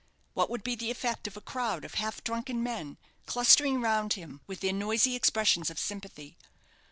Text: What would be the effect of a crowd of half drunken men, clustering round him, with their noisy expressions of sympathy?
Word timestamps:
What 0.33 0.49
would 0.49 0.63
be 0.63 0.73
the 0.73 0.89
effect 0.89 1.27
of 1.27 1.37
a 1.37 1.41
crowd 1.41 1.85
of 1.85 1.93
half 1.93 2.23
drunken 2.23 2.63
men, 2.63 2.97
clustering 3.27 3.81
round 3.81 4.13
him, 4.13 4.41
with 4.47 4.61
their 4.61 4.73
noisy 4.73 5.15
expressions 5.15 5.69
of 5.69 5.77
sympathy? 5.77 6.39